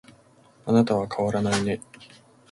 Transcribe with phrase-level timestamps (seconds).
[0.65, 1.79] あなたは変わらないね